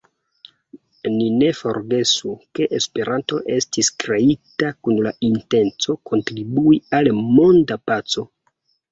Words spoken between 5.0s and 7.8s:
la intenco kontribui al monda